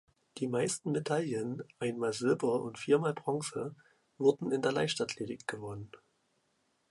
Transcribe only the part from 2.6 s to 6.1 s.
und viermal Bronze) wurden in der Leichtathletik gewonnen.